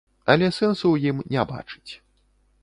[0.33, 1.91] Але сэнсу ў ім не бачыць.